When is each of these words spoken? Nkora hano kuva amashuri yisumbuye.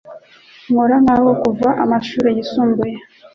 Nkora 0.69 0.95
hano 1.09 1.31
kuva 1.43 1.69
amashuri 1.83 2.27
yisumbuye. 2.37 2.95